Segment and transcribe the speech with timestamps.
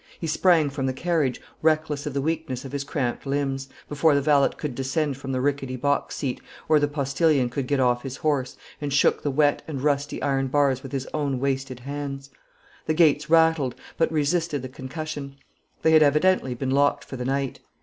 [0.19, 4.21] He sprang from the carriage, reckless of the weakness of his cramped limbs, before the
[4.23, 8.17] valet could descend from the rickety box seat, or the postillion could get off his
[8.17, 12.31] horse, and shook the wet and rusty iron bars with his own wasted hands.
[12.87, 15.35] The gates rattled, but resisted the concussion;
[15.83, 17.59] they had evidently been locked for the night.